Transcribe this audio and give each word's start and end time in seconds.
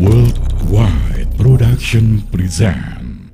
Worldwide 0.00 1.28
Production 1.36 2.24
present 2.32 3.28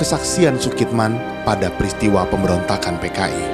Kesaksian 0.00 0.56
Sukitman 0.56 1.20
pada 1.44 1.68
peristiwa 1.76 2.24
pemberontakan 2.24 2.96
PKI. 2.96 3.44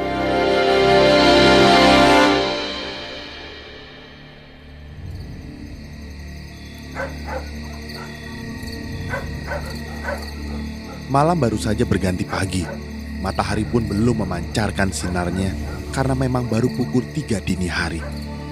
Malam 11.10 11.42
baru 11.42 11.58
saja 11.58 11.82
berganti 11.82 12.22
pagi. 12.22 12.62
Matahari 13.18 13.66
pun 13.66 13.82
belum 13.82 14.22
memancarkan 14.22 14.94
sinarnya 14.94 15.50
karena 15.90 16.14
memang 16.14 16.46
baru 16.46 16.70
pukul 16.70 17.02
3 17.02 17.42
dini 17.42 17.66
hari, 17.66 17.98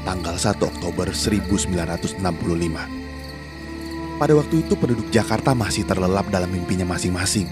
tanggal 0.04 0.36
1 0.36 0.60
Oktober 0.60 1.10
1965. 1.10 2.20
Pada 4.14 4.32
waktu 4.38 4.62
itu 4.62 4.78
penduduk 4.78 5.10
Jakarta 5.10 5.56
masih 5.56 5.82
terlelap 5.82 6.30
dalam 6.30 6.52
mimpinya 6.52 6.86
masing-masing. 6.86 7.50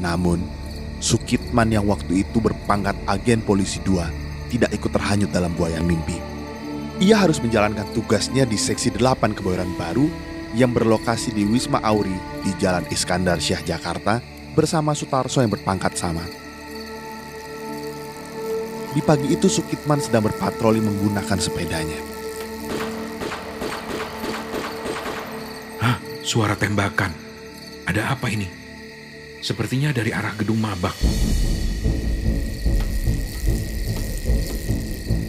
Namun, 0.00 0.40
Sukitman 1.00 1.72
yang 1.72 1.88
waktu 1.88 2.28
itu 2.28 2.44
berpangkat 2.44 2.92
agen 3.08 3.40
polisi 3.40 3.80
2 3.88 4.52
tidak 4.52 4.68
ikut 4.76 4.92
terhanyut 4.92 5.32
dalam 5.32 5.48
buayan 5.56 5.88
mimpi. 5.88 6.20
Ia 7.00 7.16
harus 7.24 7.40
menjalankan 7.40 7.88
tugasnya 7.96 8.44
di 8.44 8.60
seksi 8.60 8.92
8 8.92 9.32
Kebayoran 9.32 9.72
Baru 9.80 10.12
yang 10.52 10.76
berlokasi 10.76 11.32
di 11.32 11.48
Wisma 11.48 11.80
Auri 11.80 12.12
di 12.44 12.52
Jalan 12.60 12.84
Iskandar 12.92 13.40
Syah 13.40 13.64
Jakarta 13.64 14.20
bersama 14.52 14.92
Sutarso 14.92 15.40
yang 15.40 15.48
berpangkat 15.48 15.96
sama. 15.96 16.20
Di 18.90 18.98
pagi 18.98 19.30
itu 19.30 19.46
Sukitman 19.46 20.02
sedang 20.02 20.26
berpatroli 20.26 20.82
menggunakan 20.82 21.38
sepedanya. 21.38 21.94
Hah, 25.78 26.02
suara 26.26 26.58
tembakan. 26.58 27.14
Ada 27.86 28.18
apa 28.18 28.26
ini? 28.34 28.50
Sepertinya 29.38 29.94
dari 29.94 30.10
arah 30.10 30.34
gedung 30.34 30.58
mabak. 30.58 30.98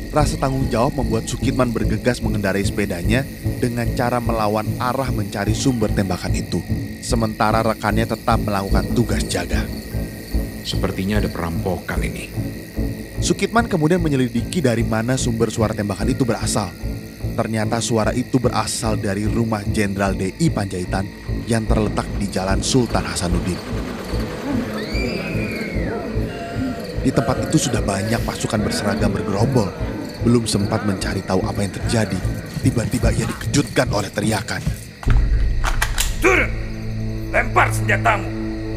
Rasa 0.09 0.42
tanggung 0.42 0.66
jawab 0.73 0.98
membuat 0.98 1.30
Sukitman 1.30 1.70
bergegas 1.70 2.18
mengendarai 2.18 2.66
sepedanya 2.66 3.22
dengan 3.62 3.86
cara 3.94 4.18
melawan 4.18 4.66
arah 4.81 5.14
mencari 5.14 5.53
sumber 5.53 5.94
tembakan 5.94 6.34
itu. 6.34 6.66
Sementara 7.06 7.62
rekannya 7.62 8.09
tetap 8.09 8.42
melakukan 8.42 8.90
tugas 8.98 9.22
jaga. 9.30 9.70
Sepertinya 10.66 11.22
ada 11.22 11.30
perampokan 11.30 12.02
ini. 12.02 12.50
Sukitman 13.22 13.69
kemudian 13.69 14.02
menyelidiki 14.02 14.66
dari 14.66 14.81
mana 14.81 15.14
sumber 15.14 15.53
suara 15.53 15.77
tembakan 15.77 16.09
itu 16.09 16.25
berasal. 16.25 16.73
Ternyata 17.38 17.78
suara 17.78 18.09
itu 18.17 18.41
berasal 18.41 18.97
dari 18.97 19.30
rumah 19.30 19.61
Jenderal 19.61 20.17
DI 20.17 20.50
Panjaitan 20.50 21.05
yang 21.45 21.69
terletak 21.69 22.09
di 22.17 22.25
Jalan 22.25 22.66
Sultan 22.66 23.05
Hasanuddin. 23.05 23.61
Di 27.05 27.13
tempat 27.13 27.45
itu 27.45 27.69
sudah 27.69 27.86
banyak 27.86 28.25
pasukan 28.25 28.61
berseragam 28.66 29.13
bergerombol. 29.13 29.69
Belum 30.25 30.50
sempat 30.50 30.81
mencari 30.89 31.22
tahu 31.22 31.45
apa 31.45 31.61
yang 31.61 31.73
terjadi, 31.78 32.17
tiba-tiba 32.66 33.13
ia 33.13 33.25
dikejutkan 33.30 33.89
oleh 33.94 34.09
teriakan. 34.09 34.61
Turun! 36.22 36.50
Lempar 37.30 37.69
senjatamu! 37.69 38.30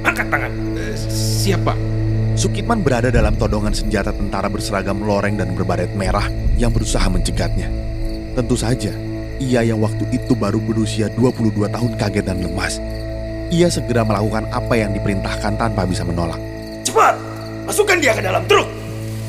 Angkat 0.04 0.28
tangan! 0.28 0.52
Eh, 0.76 0.96
siapa? 1.08 1.93
Sukitman 2.34 2.82
berada 2.82 3.14
dalam 3.14 3.38
todongan 3.38 3.70
senjata 3.70 4.10
tentara 4.10 4.50
berseragam 4.50 4.98
loreng 5.06 5.38
dan 5.38 5.54
berbaret 5.54 5.94
merah 5.94 6.26
yang 6.58 6.74
berusaha 6.74 7.06
mencegatnya. 7.06 7.70
Tentu 8.34 8.58
saja, 8.58 8.90
ia 9.38 9.62
yang 9.62 9.78
waktu 9.78 10.02
itu 10.10 10.34
baru 10.34 10.58
berusia 10.58 11.06
22 11.14 11.70
tahun 11.70 11.94
kaget 11.94 12.26
dan 12.26 12.42
lemas. 12.42 12.82
Ia 13.54 13.70
segera 13.70 14.02
melakukan 14.02 14.50
apa 14.50 14.74
yang 14.74 14.90
diperintahkan 14.98 15.54
tanpa 15.54 15.86
bisa 15.86 16.02
menolak. 16.02 16.42
Cepat! 16.82 17.14
Masukkan 17.70 18.02
dia 18.02 18.18
ke 18.18 18.22
dalam 18.26 18.42
truk! 18.50 18.66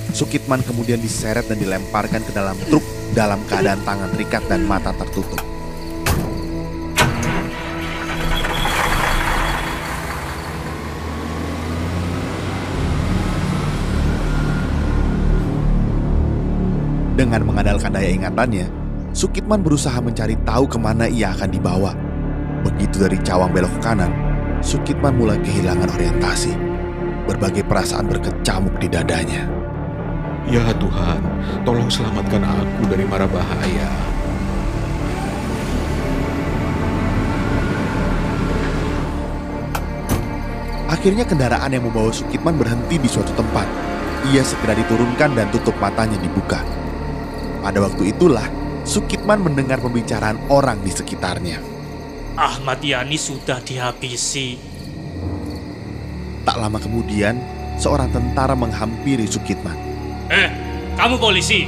Sukitman 0.09 0.65
kemudian 0.65 0.97
diseret 0.97 1.45
dan 1.45 1.61
dilemparkan 1.61 2.25
ke 2.25 2.33
dalam 2.33 2.57
truk 2.73 2.81
dalam 3.13 3.37
keadaan 3.45 3.85
tangan 3.85 4.09
terikat 4.17 4.41
dan 4.49 4.65
mata 4.65 4.89
tertutup. 4.97 5.54
Dengan 17.25 17.41
mengandalkan 17.41 17.89
daya 17.89 18.13
ingatannya, 18.13 18.69
Sukitman 19.09 19.65
berusaha 19.65 19.97
mencari 19.97 20.37
tahu 20.45 20.69
ke 20.69 20.77
mana 20.77 21.09
ia 21.09 21.33
akan 21.33 21.49
dibawa. 21.49 21.97
Begitu 22.61 23.01
dari 23.01 23.17
cawang 23.25 23.49
belok 23.49 23.81
ke 23.81 23.89
kanan, 23.89 24.13
Sukitman 24.61 25.17
mulai 25.17 25.41
kehilangan 25.41 25.89
orientasi. 25.89 26.53
Berbagai 27.25 27.65
perasaan 27.65 28.05
berkecamuk 28.05 28.77
di 28.77 28.85
dadanya. 28.85 29.41
Ya 30.45 30.69
Tuhan, 30.77 31.17
tolong 31.65 31.89
selamatkan 31.89 32.45
aku 32.45 32.93
dari 32.93 33.09
mara 33.09 33.25
bahaya. 33.25 33.89
Akhirnya 40.93 41.25
kendaraan 41.25 41.73
yang 41.73 41.89
membawa 41.89 42.13
Sukitman 42.13 42.53
berhenti 42.53 43.01
di 43.01 43.09
suatu 43.09 43.33
tempat. 43.33 43.65
Ia 44.29 44.45
segera 44.45 44.77
diturunkan 44.77 45.33
dan 45.33 45.49
tutup 45.49 45.73
matanya 45.81 46.21
dibuka. 46.21 46.84
Pada 47.65 47.81
waktu 47.81 48.13
itulah, 48.13 48.45
Sukitman 48.85 49.41
mendengar 49.41 49.81
pembicaraan 49.81 50.37
orang 50.53 50.85
di 50.85 50.93
sekitarnya. 50.93 51.57
Ahmad 52.37 52.77
Yani 52.77 53.17
sudah 53.17 53.57
dihabisi. 53.57 54.61
Tak 56.45 56.61
lama 56.61 56.77
kemudian, 56.77 57.41
seorang 57.81 58.13
tentara 58.13 58.53
menghampiri 58.53 59.25
Sukitman. 59.25 59.73
Eh, 60.29 60.53
kamu 60.93 61.17
polisi? 61.17 61.65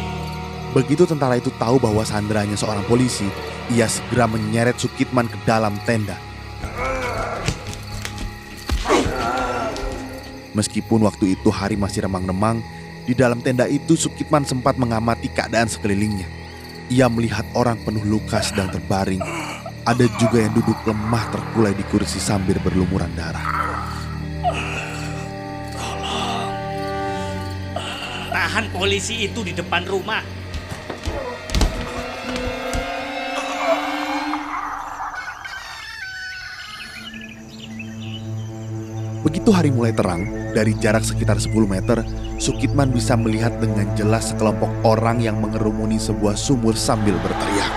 Begitu 0.77 1.09
tentara 1.09 1.41
itu 1.41 1.49
tahu 1.57 1.81
bahwa 1.81 2.05
sandranya 2.05 2.53
seorang 2.53 2.85
polisi, 2.85 3.25
ia 3.73 3.89
segera 3.89 4.29
menyeret 4.29 4.77
Sukitman 4.77 5.25
ke 5.25 5.37
dalam 5.49 5.73
tenda. 5.81 6.21
Meskipun 10.53 11.09
waktu 11.09 11.33
itu 11.33 11.49
hari 11.49 11.73
masih 11.73 12.05
remang-remang, 12.05 12.61
di 13.07 13.15
dalam 13.15 13.39
tenda 13.39 13.63
itu 13.71 13.95
Sukitman 13.95 14.43
sempat 14.43 14.75
mengamati 14.75 15.31
keadaan 15.31 15.71
sekelilingnya. 15.71 16.27
Ia 16.91 17.07
melihat 17.07 17.47
orang 17.55 17.79
penuh 17.79 18.03
luka 18.03 18.43
sedang 18.43 18.67
terbaring. 18.67 19.23
Ada 19.87 20.11
juga 20.19 20.43
yang 20.43 20.51
duduk 20.51 20.75
lemah 20.83 21.31
terkulai 21.31 21.71
di 21.71 21.87
kursi 21.87 22.19
sambil 22.19 22.59
berlumuran 22.59 23.07
darah. 23.15 23.47
Tahan 28.27 28.75
polisi 28.75 29.23
itu 29.23 29.39
di 29.47 29.55
depan 29.55 29.87
rumah. 29.87 30.36
Begitu 39.27 39.51
hari 39.51 39.75
mulai 39.75 39.91
terang, 39.91 40.23
dari 40.55 40.71
jarak 40.79 41.03
sekitar 41.03 41.35
10 41.35 41.51
meter, 41.67 41.99
Sukitman 42.39 42.95
bisa 42.95 43.11
melihat 43.19 43.51
dengan 43.59 43.83
jelas 43.99 44.31
sekelompok 44.31 44.71
orang 44.87 45.19
yang 45.19 45.43
mengerumuni 45.43 45.99
sebuah 45.99 46.39
sumur 46.39 46.79
sambil 46.79 47.11
berteriak. 47.19 47.67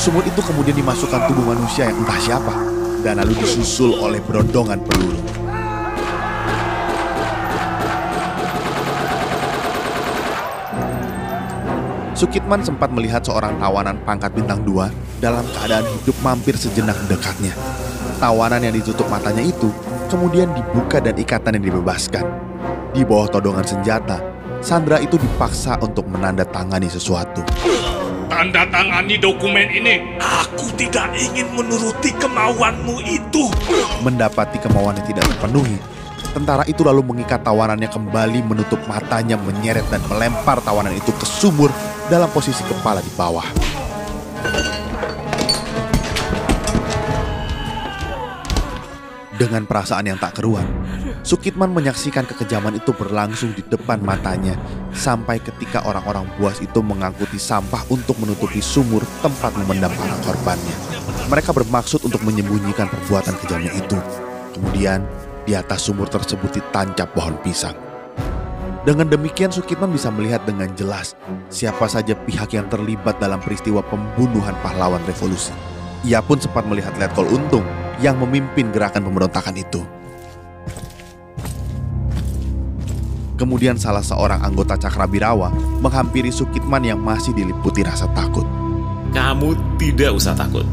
Sumur 0.00 0.24
itu 0.24 0.40
kemudian 0.40 0.80
dimasukkan 0.80 1.28
tubuh 1.28 1.44
manusia 1.44 1.92
yang 1.92 2.00
entah 2.00 2.16
siapa, 2.24 2.56
dan 3.04 3.20
lalu 3.20 3.36
disusul 3.36 4.00
oleh 4.00 4.24
berondongan 4.24 4.80
peluru. 4.80 5.45
Sukitman 12.16 12.64
sempat 12.64 12.88
melihat 12.96 13.20
seorang 13.20 13.60
tawanan 13.60 14.00
pangkat 14.08 14.32
bintang 14.32 14.64
2 14.64 15.20
dalam 15.20 15.44
keadaan 15.52 15.84
hidup 16.00 16.16
mampir 16.24 16.56
sejenak 16.56 16.96
mendekatnya. 17.04 17.52
Tawanan 18.16 18.64
yang 18.64 18.72
ditutup 18.72 19.04
matanya 19.12 19.44
itu 19.44 19.68
kemudian 20.08 20.48
dibuka 20.56 20.96
dan 20.96 21.12
ikatan 21.12 21.60
yang 21.60 21.68
dibebaskan. 21.68 22.24
Di 22.96 23.04
bawah 23.04 23.28
todongan 23.28 23.68
senjata, 23.68 24.24
Sandra 24.64 24.96
itu 24.96 25.20
dipaksa 25.20 25.76
untuk 25.84 26.08
menandatangani 26.08 26.88
sesuatu. 26.88 27.44
Tanda 28.32 28.64
tangani 28.72 29.20
dokumen 29.20 29.68
ini. 29.68 30.16
Aku 30.16 30.72
tidak 30.80 31.12
ingin 31.20 31.52
menuruti 31.52 32.16
kemauanmu 32.16 32.96
itu. 33.04 33.52
Mendapati 34.00 34.56
kemauannya 34.64 35.04
tidak 35.04 35.28
terpenuhi, 35.36 35.76
tentara 36.36 36.68
itu 36.68 36.84
lalu 36.84 37.00
mengikat 37.00 37.40
tawanannya 37.40 37.88
kembali 37.88 38.44
menutup 38.44 38.76
matanya, 38.84 39.40
menyeret 39.40 39.88
dan 39.88 40.04
melempar 40.04 40.60
tawanan 40.60 40.92
itu 40.92 41.08
ke 41.16 41.24
sumur 41.24 41.72
dalam 42.12 42.28
posisi 42.28 42.60
kepala 42.68 43.00
di 43.00 43.08
bawah. 43.16 43.48
Dengan 49.36 49.68
perasaan 49.68 50.08
yang 50.08 50.16
tak 50.20 50.40
keruan, 50.40 50.64
Sukitman 51.20 51.68
menyaksikan 51.68 52.24
kekejaman 52.24 52.80
itu 52.80 52.92
berlangsung 52.96 53.52
di 53.52 53.60
depan 53.60 54.00
matanya 54.00 54.56
sampai 54.96 55.44
ketika 55.44 55.84
orang-orang 55.84 56.24
buas 56.40 56.56
itu 56.64 56.80
mengangkuti 56.80 57.36
sampah 57.36 57.84
untuk 57.92 58.16
menutupi 58.16 58.64
sumur 58.64 59.04
tempat 59.20 59.52
memendam 59.60 59.92
para 59.92 60.16
korbannya. 60.24 60.76
Mereka 61.28 61.52
bermaksud 61.52 62.00
untuk 62.08 62.24
menyembunyikan 62.24 62.88
perbuatan 62.88 63.36
kejamnya 63.44 63.76
itu. 63.76 63.98
Kemudian, 64.56 65.04
di 65.46 65.54
atas 65.54 65.86
sumur 65.86 66.10
tersebut 66.10 66.58
ditancap 66.58 67.14
pohon 67.14 67.38
pisang. 67.40 67.78
Dengan 68.86 69.10
demikian 69.10 69.50
Sukitman 69.50 69.90
bisa 69.90 70.10
melihat 70.14 70.46
dengan 70.46 70.70
jelas 70.78 71.18
siapa 71.50 71.90
saja 71.90 72.14
pihak 72.14 72.54
yang 72.54 72.70
terlibat 72.70 73.18
dalam 73.18 73.42
peristiwa 73.42 73.82
pembunuhan 73.82 74.54
pahlawan 74.62 75.02
revolusi. 75.06 75.50
Ia 76.06 76.22
pun 76.22 76.38
sempat 76.38 76.62
melihat 76.70 76.94
Letkol 76.94 77.26
Untung 77.30 77.66
yang 77.98 78.14
memimpin 78.22 78.70
gerakan 78.70 79.02
pemberontakan 79.10 79.58
itu. 79.58 79.82
Kemudian 83.36 83.76
salah 83.76 84.00
seorang 84.00 84.40
anggota 84.40 84.78
Cakrabirawa 84.78 85.50
menghampiri 85.82 86.30
Sukitman 86.30 86.86
yang 86.86 87.02
masih 87.02 87.34
diliputi 87.34 87.82
rasa 87.82 88.06
takut. 88.14 88.46
Kamu 89.12 89.76
tidak 89.82 90.14
usah 90.14 90.38
takut. 90.38 90.64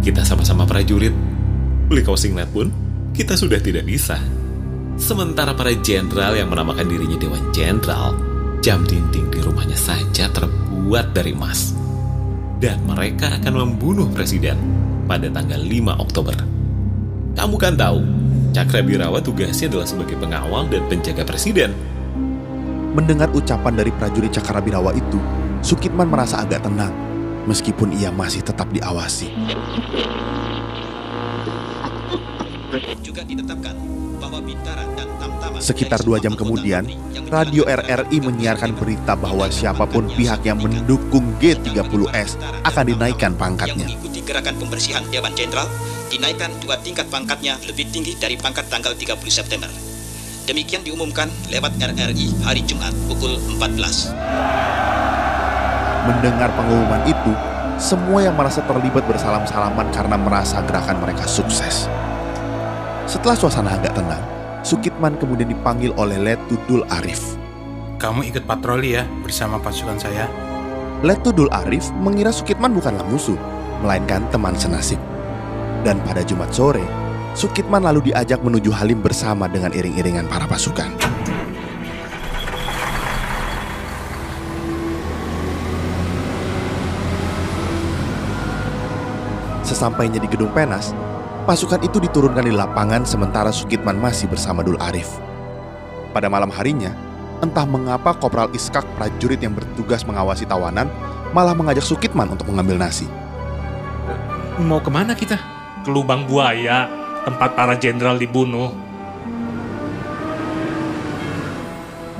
Kita 0.00 0.24
sama-sama 0.24 0.64
prajurit. 0.64 1.12
Beli 1.86 2.00
kau 2.00 2.16
singlet 2.16 2.48
pun, 2.50 2.72
kita 3.14 3.38
sudah 3.38 3.62
tidak 3.62 3.86
bisa. 3.86 4.18
Sementara 4.98 5.54
para 5.54 5.70
jenderal 5.70 6.34
yang 6.34 6.50
menamakan 6.50 6.90
dirinya 6.90 7.14
Dewan 7.14 7.54
Jenderal, 7.54 8.18
jam 8.58 8.82
dinding 8.82 9.30
di 9.30 9.38
rumahnya 9.38 9.78
saja 9.78 10.26
terbuat 10.34 11.14
dari 11.14 11.30
emas. 11.30 11.78
Dan 12.58 12.82
mereka 12.82 13.30
akan 13.38 13.54
membunuh 13.54 14.10
presiden 14.10 14.58
pada 15.06 15.30
tanggal 15.30 15.62
5 15.62 15.94
Oktober. 16.02 16.36
Kamu 17.38 17.54
kan 17.54 17.78
tahu, 17.78 18.02
Cakrabirawa 18.50 19.22
tugasnya 19.22 19.70
adalah 19.70 19.86
sebagai 19.86 20.18
pengawal 20.18 20.66
dan 20.70 20.82
penjaga 20.90 21.22
presiden. 21.22 21.70
Mendengar 22.94 23.30
ucapan 23.30 23.74
dari 23.78 23.90
prajurit 23.94 24.34
Cakrabirawa 24.34 24.90
itu, 24.94 25.18
Sukitman 25.62 26.10
merasa 26.10 26.42
agak 26.42 26.66
tenang, 26.66 26.94
meskipun 27.46 27.94
ia 27.94 28.10
masih 28.14 28.42
tetap 28.46 28.70
diawasi. 28.70 29.30
Juga 33.02 33.22
ditetapkan 33.22 33.76
bahwa 34.18 34.38
Bintara 34.40 34.84
dan 34.96 35.08
Tamtama 35.20 35.60
Sekitar 35.60 36.00
dua 36.02 36.18
jam 36.18 36.32
kemudian, 36.34 36.88
Radio 37.28 37.64
RRI 37.66 38.20
menyiarkan 38.20 38.76
berita 38.78 39.16
bahwa 39.18 39.48
siapa 39.50 39.84
pun 39.88 40.06
pihak 40.12 40.44
yang 40.46 40.60
mendukung 40.60 41.34
G30S 41.40 42.38
akan 42.62 42.84
dinaikkan 42.94 43.32
pangkatnya. 43.34 43.84
yang 43.84 43.98
mengikuti 43.98 44.20
gerakan 44.22 44.54
pembersihan 44.60 45.02
Dewan 45.10 45.32
Jenderal 45.34 45.66
dinaikkan 46.12 46.52
dua 46.62 46.78
tingkat 46.80 47.10
pangkatnya 47.10 47.58
lebih 47.66 47.90
tinggi 47.90 48.14
dari 48.14 48.38
pangkat 48.38 48.68
tanggal 48.70 48.94
30 48.94 49.18
September. 49.32 49.70
Demikian 50.44 50.84
diumumkan 50.84 51.32
lewat 51.48 51.74
RRI 51.80 52.44
hari 52.44 52.60
Jumat 52.68 52.92
pukul 53.08 53.40
14. 53.56 54.12
Mendengar 56.04 56.52
pengumuman 56.52 57.00
itu, 57.08 57.32
semua 57.80 58.20
yang 58.20 58.36
merasa 58.36 58.60
terlibat 58.68 59.08
bersalam-salaman 59.08 59.88
karena 59.88 60.20
merasa 60.20 60.60
gerakan 60.68 61.00
mereka 61.00 61.24
sukses. 61.24 61.88
Setelah 63.24 63.40
suasana 63.40 63.70
agak 63.80 63.96
tenang, 63.96 64.20
Sukitman 64.60 65.16
kemudian 65.16 65.48
dipanggil 65.48 65.96
oleh 65.96 66.20
Letudul 66.20 66.84
Arif. 66.92 67.40
Kamu 67.96 68.20
ikut 68.20 68.44
patroli 68.44 69.00
ya 69.00 69.08
bersama 69.24 69.56
pasukan 69.56 69.96
saya. 69.96 70.28
Letudul 71.00 71.48
Arif 71.48 71.88
mengira 72.04 72.28
Sukitman 72.28 72.76
bukanlah 72.76 73.00
musuh, 73.08 73.40
melainkan 73.80 74.28
teman 74.28 74.52
senasib. 74.60 75.00
Dan 75.88 76.04
pada 76.04 76.20
Jumat 76.20 76.52
sore, 76.52 76.84
Sukitman 77.32 77.88
lalu 77.88 78.12
diajak 78.12 78.44
menuju 78.44 78.68
Halim 78.76 79.00
bersama 79.00 79.48
dengan 79.48 79.72
iring-iringan 79.72 80.28
para 80.28 80.44
pasukan. 80.44 80.92
Sesampainya 89.64 90.20
di 90.20 90.28
Gedung 90.28 90.52
Penas, 90.52 90.92
pasukan 91.44 91.84
itu 91.84 92.00
diturunkan 92.00 92.48
di 92.48 92.52
lapangan 92.56 93.04
sementara 93.04 93.52
Sukitman 93.52 94.00
masih 94.00 94.26
bersama 94.32 94.64
Dul 94.64 94.80
Arif. 94.80 95.20
Pada 96.16 96.32
malam 96.32 96.48
harinya, 96.48 96.90
entah 97.44 97.68
mengapa 97.68 98.16
Kopral 98.16 98.48
Iskak 98.56 98.88
prajurit 98.96 99.38
yang 99.44 99.52
bertugas 99.52 100.08
mengawasi 100.08 100.48
tawanan 100.48 100.88
malah 101.36 101.52
mengajak 101.52 101.84
Sukitman 101.84 102.32
untuk 102.32 102.48
mengambil 102.48 102.80
nasi. 102.80 103.04
Mau 104.56 104.80
ke 104.80 104.88
mana 104.88 105.12
kita? 105.12 105.36
Ke 105.84 105.92
lubang 105.92 106.24
buaya, 106.24 106.88
tempat 107.28 107.52
para 107.52 107.76
jenderal 107.76 108.16
dibunuh. 108.16 108.72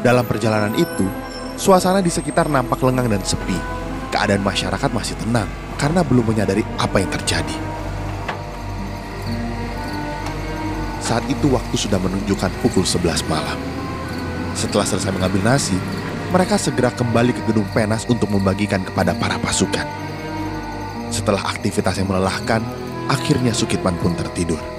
Dalam 0.04 0.28
perjalanan 0.28 0.76
itu, 0.76 1.08
suasana 1.56 2.04
di 2.04 2.12
sekitar 2.12 2.52
nampak 2.52 2.84
lengang 2.84 3.08
dan 3.08 3.24
sepi. 3.24 3.56
Keadaan 4.12 4.44
masyarakat 4.44 4.90
masih 4.92 5.16
tenang 5.16 5.48
karena 5.80 6.04
belum 6.04 6.28
menyadari 6.28 6.60
apa 6.76 7.00
yang 7.00 7.08
terjadi. 7.08 7.73
Saat 11.04 11.28
itu 11.28 11.52
waktu 11.52 11.76
sudah 11.76 12.00
menunjukkan 12.00 12.48
pukul 12.64 12.80
11 12.80 13.28
malam. 13.28 13.60
Setelah 14.56 14.88
selesai 14.88 15.12
mengambil 15.12 15.44
nasi, 15.44 15.76
mereka 16.32 16.56
segera 16.56 16.88
kembali 16.88 17.36
ke 17.36 17.44
gedung 17.44 17.68
penas 17.76 18.08
untuk 18.08 18.32
membagikan 18.32 18.80
kepada 18.80 19.12
para 19.12 19.36
pasukan. 19.36 19.84
Setelah 21.12 21.44
aktivitas 21.44 22.00
yang 22.00 22.08
melelahkan, 22.08 22.64
akhirnya 23.12 23.52
Sukitman 23.52 24.00
pun 24.00 24.16
tertidur. 24.16 24.73